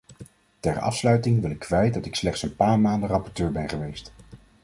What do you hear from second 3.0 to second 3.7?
rapporteur ben